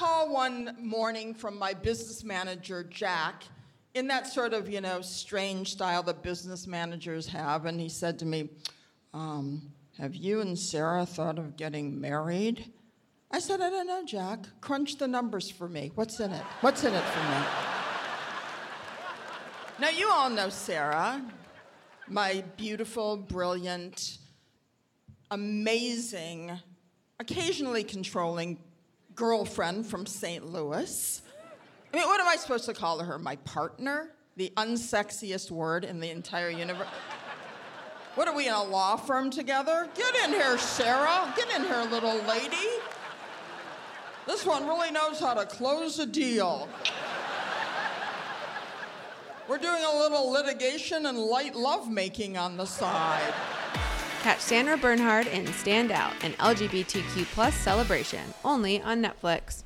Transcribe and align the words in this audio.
one 0.00 0.76
morning 0.78 1.34
from 1.34 1.58
my 1.58 1.74
business 1.74 2.24
manager, 2.24 2.84
Jack, 2.84 3.44
in 3.94 4.08
that 4.08 4.26
sort 4.26 4.54
of, 4.54 4.68
you 4.68 4.80
know, 4.80 5.00
strange 5.02 5.72
style 5.72 6.02
that 6.04 6.22
business 6.22 6.66
managers 6.66 7.26
have, 7.28 7.66
and 7.66 7.80
he 7.80 7.88
said 7.88 8.18
to 8.20 8.24
me, 8.24 8.48
um, 9.12 9.62
Have 9.98 10.14
you 10.14 10.40
and 10.40 10.58
Sarah 10.58 11.04
thought 11.04 11.38
of 11.38 11.56
getting 11.56 12.00
married? 12.00 12.72
I 13.30 13.38
said, 13.38 13.60
I 13.60 13.70
don't 13.70 13.86
know, 13.86 14.04
Jack. 14.04 14.40
Crunch 14.60 14.96
the 14.96 15.08
numbers 15.08 15.50
for 15.50 15.68
me. 15.68 15.90
What's 15.94 16.20
in 16.20 16.32
it? 16.32 16.42
What's 16.60 16.84
in 16.84 16.92
it 16.92 17.02
for 17.02 17.20
me? 17.20 17.46
now, 19.80 19.90
you 19.90 20.10
all 20.10 20.30
know 20.30 20.48
Sarah, 20.48 21.22
my 22.08 22.44
beautiful, 22.56 23.16
brilliant, 23.16 24.18
amazing, 25.30 26.52
occasionally 27.18 27.84
controlling 27.84 28.58
girlfriend 29.14 29.86
from 29.86 30.06
St. 30.06 30.46
Louis. 30.46 31.22
I 31.92 31.96
mean, 31.96 32.06
what 32.06 32.20
am 32.20 32.28
I 32.28 32.36
supposed 32.36 32.64
to 32.66 32.74
call 32.74 33.02
her? 33.02 33.18
My 33.18 33.36
partner? 33.36 34.10
The 34.36 34.52
unsexiest 34.56 35.50
word 35.50 35.84
in 35.84 36.00
the 36.00 36.10
entire 36.10 36.50
universe? 36.50 36.88
What 38.14 38.28
are 38.28 38.34
we 38.34 38.46
in 38.46 38.54
a 38.54 38.62
law 38.62 38.96
firm 38.96 39.30
together? 39.30 39.88
Get 39.94 40.14
in 40.24 40.30
here, 40.30 40.58
Sarah. 40.58 41.32
Get 41.36 41.48
in 41.54 41.64
here, 41.64 41.82
little 41.90 42.16
lady. 42.24 42.68
This 44.26 44.46
one 44.46 44.66
really 44.66 44.90
knows 44.90 45.18
how 45.18 45.34
to 45.34 45.46
close 45.46 45.98
a 45.98 46.06
deal. 46.06 46.68
We're 49.48 49.58
doing 49.58 49.82
a 49.82 49.98
little 49.98 50.30
litigation 50.30 51.06
and 51.06 51.18
light 51.18 51.56
lovemaking 51.56 52.36
on 52.36 52.56
the 52.56 52.64
side. 52.64 53.34
Catch 54.22 54.38
Sandra 54.38 54.76
Bernhard 54.76 55.26
in 55.26 55.48
Stand 55.48 55.90
Out, 55.90 56.12
an 56.22 56.30
LGBTQ 56.34 57.24
plus 57.34 57.56
celebration, 57.56 58.22
only 58.44 58.80
on 58.80 59.02
Netflix. 59.02 59.64